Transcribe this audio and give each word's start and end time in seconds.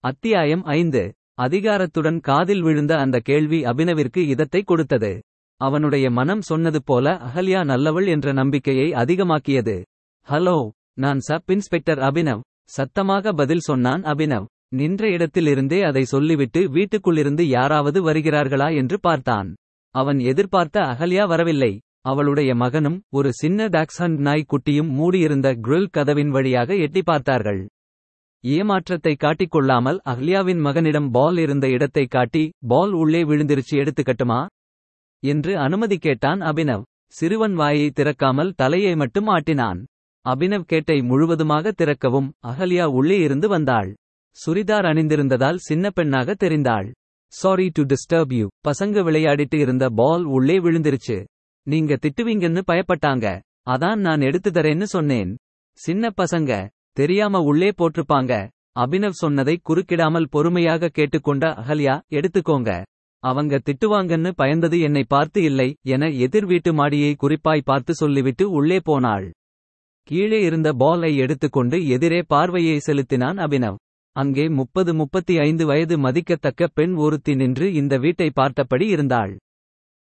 அத்தியாயம் 0.00 0.62
ஐந்து. 0.62 1.12
அதிகாரத்துடன் 1.42 2.20
காதில் 2.20 2.62
விழுந்த 2.62 2.96
அந்த 2.96 3.18
கேள்வி 3.18 3.62
அபினவிற்கு 3.62 4.16
இதத்தை 4.16 4.62
கொடுத்தது. 4.62 5.22
அவனுடைய 5.60 6.10
மனம் 6.10 6.40
சொன்னது 6.40 6.84
போல 6.84 7.14
அகல்யா 7.14 7.62
நல்லவள் 7.70 8.06
என்ற 8.06 8.32
நம்பிக்கையை 8.32 8.90
அதிகமாக்கியது. 8.90 9.82
ஹலோ 10.28 10.68
நான் 10.94 11.18
சப் 11.18 11.50
இன்ஸ்பெக்டர் 11.50 11.98
அபினவ் 11.98 12.40
சத்தமாக 12.64 13.32
பதில் 13.32 13.58
சொன்னான் 13.58 14.02
அபினவ். 14.02 14.44
நின்ற 14.68 15.08
இடத்திலிருந்தே 15.08 15.80
அதை 15.82 16.04
சொல்லிவிட்டு 16.04 16.60
வீட்டுக்குள்ளிருந்து 16.60 17.42
யாராவது 17.42 18.12
வருகிறார்களா? 18.12 18.76
என்று 18.76 19.00
பார்த்தான். 19.00 19.54
அவன் 19.94 20.18
எதிர்பார்த்த 20.18 20.80
அகல்யா 20.80 21.26
வரவில்லை. 21.26 21.78
அவளுடைய 22.00 22.54
மகனும் 22.54 23.00
ஒரு 23.10 23.32
சின்ன 23.32 23.68
டாக்ஸண்ட் 23.68 24.18
நாய் 24.18 24.46
குட்டியும் 24.46 24.90
மூடியிருந்த 24.90 25.54
கிரில் 25.54 25.90
கதவின் 25.90 26.30
வழியாக 26.30 26.74
எட்டி 26.74 27.02
பார்த்தார்கள். 27.02 27.68
ஏமாற்றத்தை 28.44 29.12
காட்டிக்கொள்ளாமல் 29.14 29.98
அஹ்லியாவின் 30.04 30.60
மகனிடம் 30.66 31.08
பால் 31.10 31.38
இருந்த 31.38 31.66
இடத்தை 31.68 32.04
காட்டி 32.06 32.42
பால் 32.66 32.92
உள்ளே 32.92 33.22
விழுந்திருச்சு 33.22 33.74
எடுத்துக்கட்டுமா 33.74 34.40
என்று 35.22 35.52
அனுமதி 35.58 35.96
கேட்டான் 35.98 36.40
அபினவ். 36.40 36.84
சிறுவன் 37.14 37.54
வாயை 37.54 37.86
திறக்காமல் 37.90 38.54
தலையை 38.56 38.92
மட்டும் 38.96 39.26
ஆட்டினான். 39.26 39.80
அபினவ் 40.26 40.66
கேட்டை 40.66 40.98
முழுவதுமாக 41.00 41.72
திறக்கவும் 41.72 42.28
அகல்யா 42.46 42.86
உள்ளே 42.92 43.18
இருந்து 43.18 43.48
வந்தாள். 43.48 43.90
சுரிதார் 44.36 44.84
அணிந்திருந்ததால் 44.84 45.58
சின்ன 45.68 45.90
பெண்ணாக 45.90 46.34
தெரிந்தாள். 46.34 46.88
சாரி 47.32 47.66
டு 47.68 47.82
டிஸ்டர்ப் 47.82 48.32
யூ 48.32 48.46
பசங்க 48.68 49.02
விளையாடிட்டு 49.02 49.54
இருந்த 49.54 49.84
பால் 49.90 50.24
உள்ளே 50.36 50.58
விழுந்திருச்சு. 50.58 51.18
நீங்க 51.66 51.94
திட்டுவீங்கன்னு 51.94 52.62
பயப்பட்டாங்க. 52.66 53.26
அதான் 53.68 53.98
நான் 53.98 54.20
எடுத்து 54.20 54.50
தரேன்னு 54.50 54.86
சொன்னேன். 54.96 55.32
சின்ன 55.78 56.10
பசங்க 56.16 56.52
தெரியாம 57.00 57.40
உள்ளே 57.50 57.70
போட்டிருப்பாங்க. 57.78 58.34
அபினவ் 58.82 59.20
சொன்னதை 59.22 59.54
குறுக்கிடாமல் 59.68 60.30
பொறுமையாக 60.34 60.90
கேட்டுக்கொண்ட 60.96 61.44
அகல்யா 61.60 61.94
எடுத்துக்கோங்க. 62.18 62.70
அவங்க 63.22 63.54
திட்டுவாங்கன்னு 63.66 64.30
பயந்தது 64.40 64.76
என்னை 64.86 65.02
பார்த்து 65.08 65.40
இல்லை 65.42 65.68
என 65.94 66.08
எதிர் 66.24 66.46
வீட்டு 66.46 66.70
மாடியை 66.72 67.12
குறிப்பாய் 67.14 67.68
பார்த்து 67.70 67.92
சொல்லிவிட்டு 67.94 68.44
உள்ளே 68.58 68.78
போனாள். 68.88 69.26
கீழே 70.08 70.38
இருந்த 70.40 70.68
பாலை 70.82 71.10
எடுத்துக்கொண்டு 71.16 71.78
எதிரே 71.94 72.20
பார்வையை 72.32 72.76
செலுத்தினான் 72.78 73.38
அபினவ். 73.46 73.78
அங்கே 74.16 74.44
முப்பது 74.58 74.90
முப்பத்தி 75.00 75.34
ஐந்து 75.38 75.64
வயது 75.66 75.96
மதிக்கத்தக்க 75.98 76.68
பெண் 76.78 76.94
ஒருத்தி 77.04 77.34
நின்று 77.34 77.66
இந்த 77.80 77.96
வீட்டை 77.96 78.28
பார்த்தபடி 78.34 78.86
இருந்தாள். 78.94 79.32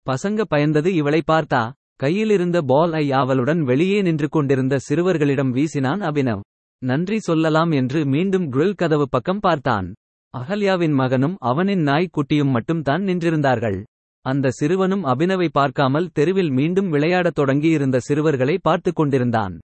பசங்க 0.06 0.42
பயந்தது 0.54 0.90
இவளை 1.00 1.22
பார்த்தா 1.32 1.62
கையிலிருந்த 2.04 2.58
பால் 2.70 2.94
ஐ 3.00 3.06
அவளுடன் 3.22 3.62
வெளியே 3.64 4.00
நின்று 4.02 4.28
கொண்டிருந்த 4.30 4.76
சிறுவர்களிடம் 4.88 5.52
வீசினான் 5.58 6.02
அபினவ். 6.10 6.42
நன்றி 6.84 7.20
சொல்லலாம் 7.20 7.72
என்று 7.72 8.06
மீண்டும் 8.06 8.52
கிரில் 8.52 8.74
கதவு 8.74 9.10
பக்கம் 9.10 9.40
பார்த்தான். 9.40 9.94
அகல்யாவின் 10.38 10.92
மகனும் 10.92 11.36
அவனின் 11.40 11.82
நாய் 11.82 12.10
குட்டியும் 12.10 12.50
மட்டும்தான் 12.50 13.02
நின்றிருந்தார்கள். 13.02 13.84
அந்த 14.22 14.50
சிறுவனும் 14.62 15.04
அபினவை 15.04 15.48
பார்க்காமல் 15.52 16.10
தெருவில் 16.14 16.50
மீண்டும் 16.50 16.90
விளையாடத் 16.90 17.36
தொடங்கியிருந்த 17.36 18.00
சிறுவர்களை 18.00 18.58
பார்த்துக் 18.62 18.96
கொண்டிருந்தான். 18.96 19.60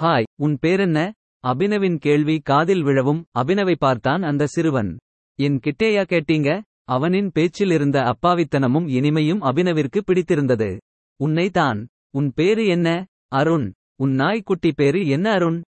ஹாய் 0.00 0.24
உன் 0.36 0.58
பேரென்ன? 0.66 1.10
அபினவின் 1.46 1.96
கேள்வி 1.96 2.38
காதில் 2.38 2.82
விழவும் 2.82 3.24
அபினவை 3.38 3.74
பார்த்தான் 3.78 4.22
அந்த 4.22 4.46
சிறுவன். 4.46 4.96
என் 5.34 5.60
கிட்டேயா 5.66 6.04
கேட்டீங்க? 6.08 6.60
அவனின் 6.84 7.30
பேச்சில் 7.32 7.70
இருந்த 7.70 8.00
அப்பாவித்தனமும் 8.00 8.86
இனிமையும் 8.88 9.42
அபினவிற்கு 9.42 10.00
பிடித்திருந்தது. 10.04 10.78
உன்னை 11.16 11.50
தான் 11.50 11.88
உன் 12.10 12.32
பேரு 12.34 12.66
என்ன? 12.66 13.06
அருண். 13.28 13.72
உன் 13.96 14.12
நாய்க்குட்டி 14.12 14.72
பேரு 14.72 15.06
என்ன 15.06 15.30
அருண்? 15.30 15.62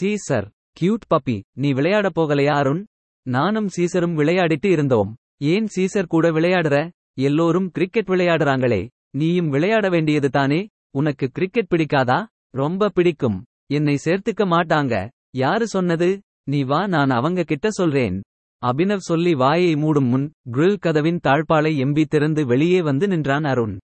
சீசர் 0.00 0.50
கியூட் 0.80 1.06
பப்பி 1.14 1.42
நீ 1.52 1.72
விளையாடப் 1.72 2.20
போகலையா 2.20 2.52
அருண்? 2.52 2.84
நானும் 3.22 3.68
சீசரும் 3.68 4.16
விளையாடிட்டு 4.16 4.66
இருந்தோம். 4.66 5.16
ஏன் 5.38 5.66
சீசர் 5.76 6.06
கூட 6.06 6.30
விளையாடுற? 6.30 6.90
எல்லோரும் 7.14 7.70
கிரிக்கெட் 7.70 8.08
விளையாடுறாங்களே. 8.08 8.88
நீயும் 9.10 9.48
விளையாட 9.48 9.88
வேண்டியது 9.88 10.28
தானே? 10.28 10.68
உனக்கு 10.90 11.28
கிரிக்கெட் 11.28 11.72
பிடிக்காதா? 11.74 12.26
ரொம்ப 12.50 12.88
பிடிக்கும். 12.88 13.44
என்னை 13.66 13.98
சேர்த்துக்க 14.04 14.44
மாட்டாங்க. 14.44 15.08
யாரு 15.30 15.68
சொன்னது? 15.68 16.20
நீ 16.44 16.62
வா 16.62 16.86
நான் 16.86 17.10
அவங்க 17.10 17.42
கிட்ட 17.42 17.70
சொல்றேன். 17.70 18.22
அபினவ் 18.66 18.96
சொல்லி 18.96 19.34
வாயை 19.34 19.74
மூடும் 19.74 20.08
முன் 20.08 20.32
கிரில் 20.52 20.78
கதவின் 20.78 21.20
தாழ்பாலை 21.26 21.72
எம்பி 21.84 22.04
திறந்து 22.04 22.46
வெளியே 22.46 22.82
வந்து 22.82 23.08
நின்றான் 23.08 23.44
அருண். 23.44 23.78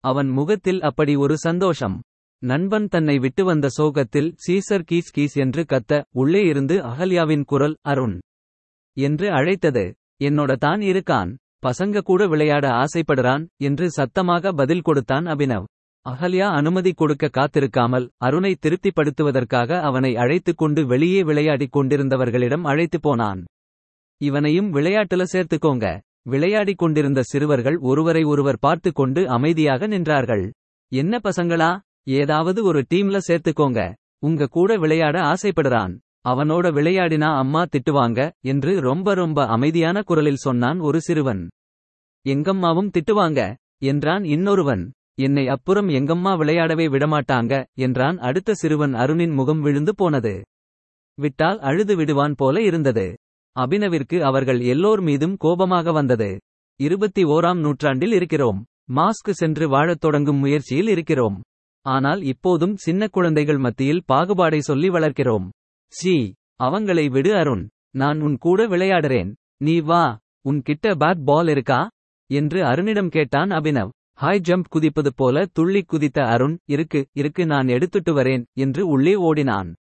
அவன் 0.00 0.28
முகத்தில் 0.28 0.80
அப்படி 0.80 1.16
ஒரு 1.16 1.38
சந்தோஷம். 1.38 2.02
நண்பன் 2.46 2.86
தன்னை 2.86 3.18
விட்டு 3.18 3.44
வந்த 3.44 3.68
சோகத்தில் 3.68 4.34
சீசர் 4.46 4.84
கீஸ் 4.84 5.12
கீஸ் 5.12 5.34
என்று 5.34 5.62
கத்த 5.62 6.02
உள்ளே 6.12 6.42
இருந்து 6.42 6.76
அகல்யாவின் 6.82 7.44
குரல் 7.44 7.76
அருண் 7.82 8.18
என்று 8.96 9.30
அழைத்தது. 9.30 9.94
என்னோட 10.24 10.54
தான் 10.56 10.80
இருக்கான். 10.80 11.30
பசங்க 11.66 12.00
கூட 12.00 12.26
விளையாட 12.26 12.66
ஆசைப்படுறான் 12.68 13.46
என்று 13.56 13.90
சத்தமாக 13.90 14.52
பதில் 14.52 14.80
கொடுத்தான் 14.80 15.24
அபினவ். 15.24 15.64
அகல்யா 16.06 16.46
அனுமதி 16.50 16.92
கொடுக்க 16.92 17.30
காத்திருக்காமல் 17.32 18.06
அருணை 18.16 18.56
திருப்திப்படுத்துவதற்காக 18.66 19.80
அவனை 19.80 20.16
அழைத்துக் 20.16 20.56
கொண்டு 20.56 20.86
வெளியே 20.86 21.22
விளையாடிக் 21.22 21.76
கொண்டிருந்தவர்களிடம் 21.76 22.62
அழைத்து 22.62 23.00
போனான். 23.00 23.44
இவனையும் 24.20 24.74
விளையாட்டுல 24.74 25.24
சேர்த்துக்கோங்க. 25.32 25.86
விளையாடிக் 26.22 26.78
கொண்டிருந்த 26.78 27.22
சிறுவர்கள் 27.22 27.78
ஒருவரை 27.80 28.22
ஒருவர் 28.24 28.58
பார்த்து 28.60 28.92
கொண்டு 28.92 29.28
அமைதியாக 29.28 29.88
நின்றார்கள். 29.88 30.50
என்ன 30.92 31.20
பசங்களா? 31.24 31.70
ஏதாவது 32.08 32.64
ஒரு 32.64 32.84
டீம்ல 32.94 33.18
சேர்த்துக்கோங்க. 33.28 33.94
உங்க 34.18 34.46
கூட 34.46 34.76
விளையாட 34.76 35.20
ஆசைப்படுறான். 35.20 35.98
அவனோட 36.28 36.66
விளையாடினா 36.72 37.36
அம்மா 37.36 37.64
திட்டுவாங்க 37.64 38.30
என்று 38.40 38.80
ரொம்ப 38.80 39.14
ரொம்ப 39.14 39.46
அமைதியான 39.46 40.02
குரலில் 40.02 40.36
சொன்னான் 40.36 40.78
ஒரு 40.78 41.00
சிறுவன். 41.00 41.48
எங்கம்மாவும் 42.28 42.90
திட்டுவாங்க 42.90 43.54
என்றான் 43.82 44.24
இன்னொருவன். 44.24 44.92
என்னை 45.18 45.48
அப்புறம் 45.48 45.88
எங்கம்மா 45.88 46.36
விளையாடவே 46.36 46.86
விடமாட்டாங்க 46.88 47.64
என்றான் 47.74 48.18
அடுத்த 48.18 48.54
சிறுவன் 48.54 48.94
அருணின் 48.94 49.30
முகம் 49.30 49.60
விழுந்து 49.60 49.94
போனது. 49.94 50.44
விட்டால் 51.20 51.58
அழுது 51.58 51.96
விடுவான் 51.96 52.34
போல 52.34 52.62
இருந்தது. 52.62 53.16
அபினவிற்கு 53.58 54.20
அவர்கள் 54.20 54.60
எல்லோர் 54.60 55.00
மீதும் 55.00 55.36
கோபமாக 55.36 55.92
வந்தது. 55.92 56.38
இருபத்தி 56.80 57.24
ஓராம் 57.24 57.58
நூற்றாண்டில் 57.58 58.12
இருக்கிறோம். 58.12 58.64
மாஸ்க் 58.94 59.30
சென்று 59.30 59.68
வாழத் 59.68 60.00
தொடங்கும் 60.00 60.38
முயற்சியில் 60.38 60.88
இருக்கிறோம். 60.88 61.42
ஆனால் 61.86 62.22
இப்போதும் 62.22 62.76
சின்ன 62.76 63.06
குழந்தைகள் 63.06 63.58
மத்தியில் 63.58 64.04
பாகுபாடை 64.12 64.58
சொல்லி 64.58 64.88
வளர்க்கிறோம். 64.88 65.48
சி 65.88 66.34
அவங்களை 66.62 67.10
விடு 67.10 67.34
அருண். 67.36 67.68
நான் 67.90 68.20
உன் 68.20 68.36
கூட 68.36 68.66
விளையாடுறேன். 68.66 69.34
நீ 69.56 69.80
வா. 69.80 70.18
உன் 70.42 70.62
கிட்ட 70.62 70.94
பேட் 70.94 71.24
பால் 71.24 71.48
இருக்கா? 71.48 71.88
என்று 72.26 72.62
அருணிடம் 72.62 73.08
கேட்டான் 73.08 73.48
அபினவ். 73.48 73.88
ஹாய் 74.20 74.40
ஜம்ப் 74.48 74.64
குதிப்பது 74.68 75.12
போல 75.16 75.46
துள்ளி 75.52 75.82
குதித்த 75.82 76.26
அருண் 76.26 76.58
இருக்கு 76.64 77.06
இருக்கு 77.12 77.46
நான் 77.46 77.68
எடுத்துட்டு 77.68 78.12
வரேன் 78.16 78.44
என்று 78.54 78.86
உள்ளே 78.86 79.14
ஓடினான். 79.14 79.74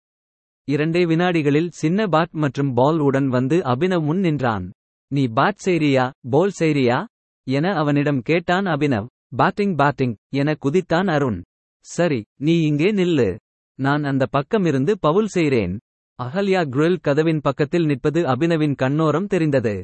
இரண்டே 0.65 1.05
வினாடிகளில் 1.05 1.69
சின்ன 1.71 2.07
பேட் 2.07 2.31
மற்றும் 2.31 2.75
பால் 2.75 2.99
உடன் 2.99 3.29
வந்து 3.29 3.57
அபினவ் 3.59 4.03
முன் 4.03 4.19
நின்றான். 4.19 4.73
நீ 5.09 5.27
பேட் 5.27 5.57
செய்றியா? 5.65 6.11
பால் 6.31 6.53
செய்றியா? 6.61 7.05
என 7.47 7.75
அவனிடம் 7.75 8.23
கேட்டான் 8.23 8.65
அபினவ். 8.65 9.07
பேட்டிங் 9.37 9.77
பேட்டிங் 9.77 10.15
என 10.33 10.57
குதித்தான் 10.65 11.07
அருண். 11.07 11.43
சரி 11.87 12.21
நீ 12.41 12.55
இங்கே 12.61 12.91
நில்லு. 12.93 13.29
நான் 13.79 14.05
அந்த 14.05 14.25
பக்கமிருந்து 14.33 14.93
பவுல் 15.01 15.29
செய்றேன். 15.35 15.75
அகல்யா 16.19 16.61
கிரில் 16.75 17.03
கதவின் 17.03 17.41
பக்கத்தில் 17.41 17.85
நிற்பது 17.85 18.21
அபினவின் 18.25 18.77
கண்ணோரம் 18.83 19.27
தெரிந்தது. 19.27 19.75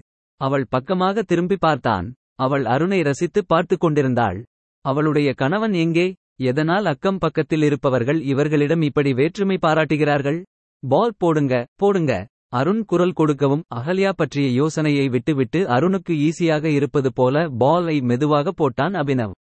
அவள் 0.41 0.67
பக்கமாக 0.69 1.23
திரும்பி 1.23 1.57
பார்த்தான். 1.57 2.07
அவள் 2.37 2.65
அருணை 2.65 3.01
ரசித்து 3.03 3.41
பார்த்து 3.45 3.77
கொண்டிருந்தாள். 3.79 4.39
அவளுடைய 4.85 5.31
கணவன் 5.35 5.75
எங்கே? 5.75 6.07
எதனால் 6.43 6.87
அக்கம் 6.87 7.19
பக்கத்தில் 7.19 7.63
இருப்பவர்கள் 7.63 8.21
இவர்களிடம் 8.23 8.83
இப்படி 8.83 9.11
வேற்றுமை 9.13 9.57
பாராட்டுகிறார்கள்? 9.59 10.39
பால் 10.83 11.17
போடுங்க 11.19 11.55
போடுங்க. 11.77 12.13
அருண் 12.53 12.83
குரல் 12.85 13.13
கொடுக்கவும் 13.13 13.67
அகல்யா 13.75 14.11
பற்றிய 14.13 14.47
யோசனையை 14.53 15.05
விட்டுவிட்டு 15.09 15.61
அருணுக்கு 15.77 16.15
ஈஸியாக 16.29 16.65
இருப்பது 16.79 17.11
போல 17.13 17.45
பாலை 17.59 17.97
மெதுவாக 18.01 18.53
போட்டான் 18.53 18.97
அபினவ். 19.03 19.35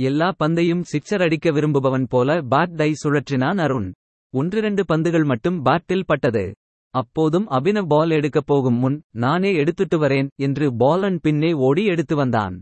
எல்லா 0.00 0.28
பந்தையும் 0.38 0.82
சிக்ஸர் 0.90 1.22
அடிக்க 1.22 1.50
விரும்புபவன் 1.50 2.06
போல 2.08 2.34
பேட் 2.50 2.74
டை 2.74 2.90
சுழற்றினான் 3.02 3.58
அருண். 3.58 3.88
ஒன்றிரண்டு 4.34 4.82
பந்துகள் 4.84 5.24
மட்டும் 5.24 5.64
பேட்டில் 5.64 6.06
பட்டது. 6.06 6.44
அப்போதும் 6.94 7.46
அபினவ் 7.48 7.88
பால் 7.88 8.10
எடுக்கப் 8.10 8.46
போகும் 8.46 8.78
முன் 8.78 8.96
நானே 9.14 9.50
எடுத்துட்டு 9.54 9.96
வரேன் 10.02 10.28
என்று 10.36 10.66
பாலன் 10.76 11.18
பின்னே 11.22 11.52
ஓடி 11.52 11.84
எடுத்து 11.84 12.16
வந்தான். 12.16 12.56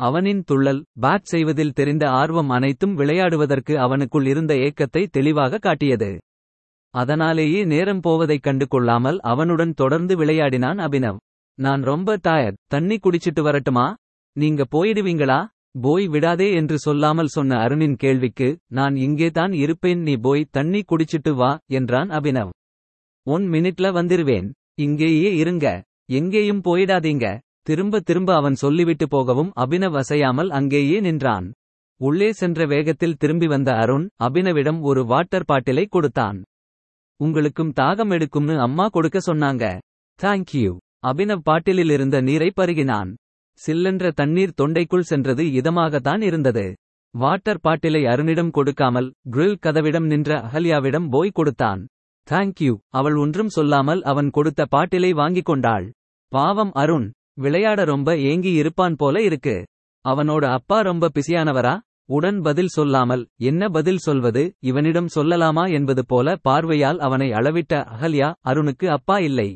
அவனின் 0.00 0.42
துள்ளல் 0.50 0.82
பேட் 1.00 1.30
செய்வதில் 1.32 1.72
தெரிந்த 1.72 2.04
ஆர்வம் 2.10 2.50
அனைத்தும் 2.50 2.94
விளையாடுவதற்கு 2.98 3.74
அவனுக்குள் 3.86 4.26
இருந்த 4.26 4.54
ஏக்கத்தை 4.54 5.02
தெளிவாக 5.10 5.58
காட்டியது. 5.58 6.10
அதனாலேயே 6.94 7.64
நேரம் 7.64 8.00
போவதைக் 8.00 8.42
கண்டு 8.42 8.68
கொள்ளாமல் 8.68 9.18
அவனுடன் 9.32 9.72
தொடர்ந்து 9.72 10.16
விளையாடினான் 10.16 10.78
அபினவ். 10.78 11.20
நான் 11.58 11.82
ரொம்ப 11.82 12.16
டயர்ட் 12.28 12.60
தண்ணி 12.66 12.96
குடிச்சிட்டு 12.96 13.42
வரட்டுமா? 13.42 13.86
நீங்க 14.36 14.64
போயிடுவீங்களா? 14.72 15.40
போய் 15.74 16.06
விடாதே 16.06 16.48
என்று 16.52 16.78
சொல்லாமல் 16.78 17.26
சொன்ன 17.26 17.58
அருணின் 17.58 17.96
கேள்விக்கு 17.96 18.48
நான் 18.68 18.96
இங்கே 18.96 19.30
தான் 19.30 19.52
இருப்பேன் 19.52 20.00
நீ 20.00 20.16
போய் 20.16 20.50
தண்ணி 20.50 20.80
குடிச்சிட்டு 20.82 21.32
வா 21.34 21.58
என்றான் 21.66 22.10
அபினவ். 22.10 22.50
ஒன் 23.26 23.44
மினிட்ல 23.48 23.86
வந்துருவேன். 23.98 24.50
இங்கேயே 24.74 25.30
இருங்க. 25.36 25.66
எங்கேயும் 26.10 26.62
போயிடாதீங்க. 26.62 27.26
திரும்ப 27.62 28.00
திரும்ப 28.00 28.34
அவன் 28.34 28.54
சொல்லிவிட்டு 28.54 29.08
போகவும் 29.08 29.50
அபினவ் 29.56 29.96
அசையாமல் 29.96 30.50
அங்கேயே 30.50 31.00
நின்றான். 31.00 31.52
உள்ளே 32.00 32.32
சென்ற 32.32 32.66
வேகத்தில் 32.66 33.16
திரும்பி 33.16 33.46
வந்த 33.46 33.72
அருண் 33.72 34.06
அபினவிடம் 34.24 34.80
ஒரு 34.80 35.04
வாட்டர் 35.04 35.48
பாட்டிலை 35.48 35.86
கொடுத்தான். 35.88 36.42
உங்களுக்கும் 37.16 37.72
தாகம் 37.80 38.10
எடுக்கும்னு 38.10 38.58
அம்மா 38.58 38.86
கொடுக்க 38.88 39.18
சொன்னாங்க. 39.26 39.64
தேங்க்யூ 40.20 40.76
அபினவ் 41.06 41.44
பாட்டிலில் 41.44 41.90
இருந்த 41.90 42.20
நீரை 42.20 42.52
பருகினான். 42.60 43.12
சில்லென்ற 43.66 44.10
தண்ணீர் 44.10 44.56
தொண்டைக்குள் 44.60 45.08
சென்றது 45.10 45.44
இதமாகத்தான் 45.60 46.22
இருந்தது. 46.22 46.66
வாட்டர் 47.14 47.60
பாட்டிலை 47.60 48.02
அருணிடம் 48.04 48.50
கொடுக்காமல் 48.50 49.08
கிரில் 49.30 49.58
கதவிடம் 49.60 50.06
நின்ற 50.06 50.30
அகல்யாவிடம் 50.40 51.08
போய் 51.08 51.34
கொடுத்தான். 51.34 51.80
தேங்க்யூ 52.28 52.74
அவள் 52.90 53.16
ஒன்றும் 53.16 53.48
சொல்லாமல் 53.48 54.02
அவன் 54.02 54.30
கொடுத்த 54.30 54.66
பாட்டிலை 54.66 55.10
வாங்கிக் 55.12 55.48
கொண்டாள். 55.50 55.86
பாவம் 56.32 56.72
அருண் 56.72 57.06
விளையாட 57.34 57.80
ரொம்ப 57.84 58.10
ஏங்கி 58.30 58.52
இருப்பான் 58.52 58.96
போல 58.96 59.22
இருக்கு. 59.22 59.56
அவனோட 60.04 60.44
அப்பா 60.50 60.78
ரொம்ப 60.80 61.10
பிசியானவரா 61.14 61.74
உடன் 62.08 62.38
பதில் 62.40 62.72
சொல்லாமல் 62.76 63.22
என்ன 63.40 63.68
பதில் 63.68 64.00
சொல்வது? 64.06 64.42
இவனிடம் 64.60 65.10
சொல்லலாமா 65.14 65.64
என்பது 65.72 66.02
போல 66.06 66.34
பார்வையால் 66.42 66.98
அவனை 66.98 67.28
அளவிட்ட 67.30 67.74
அகல்யா 67.92 68.28
அருணுக்கு 68.48 68.86
அப்பா 68.86 69.16
இல்லை. 69.18 69.48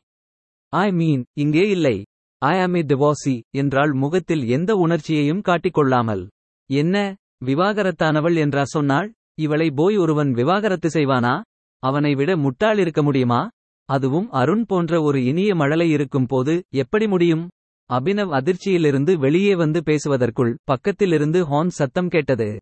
ஐ 0.72 0.86
மீன் 0.92 1.24
இங்கே 1.34 1.64
இல்லை. 1.68 1.96
ஐ 2.38 2.60
ஆம் 2.60 2.74
இ 2.74 2.80
டிவோசி 2.82 3.40
என்றால் 3.50 3.92
முகத்தில் 3.92 4.42
எந்த 4.46 4.74
உணர்ச்சியையும் 4.74 5.42
காட்டிக்கொள்ளாமல். 5.48 6.26
என்ன? 6.70 7.14
விவாகரத்தானவள் 7.44 8.36
என்றா 8.36 8.64
சொன்னாள்? 8.64 9.12
இவளை 9.34 9.70
போய் 9.70 9.96
ஒருவன் 9.96 10.30
விவாகரத்து 10.32 10.88
செய்வானா? 10.88 11.40
அவனை 11.82 12.14
விட 12.14 12.36
முட்டாள் 12.36 12.78
இருக்க 12.78 13.02
முடியுமா? 13.02 13.48
அதுவும் 13.88 14.28
அருண் 14.30 14.64
போன்ற 14.64 15.02
ஒரு 15.02 15.24
இனிய 15.24 15.54
மழலை 15.54 15.90
இருக்கும் 15.90 16.26
போது 16.26 16.62
எப்படி 16.74 17.06
முடியும்? 17.06 17.48
அபினவ் 17.90 18.34
அதிர்ச்சியிலிருந்து 18.38 19.14
வெளியே 19.16 19.54
வந்து 19.54 19.82
பேசுவதற்குள் 19.86 20.56
பக்கத்திலிருந்து 20.72 21.42
ஹார்ன் 21.52 21.74
சத்தம் 21.80 22.08
கேட்டது. 22.08 22.58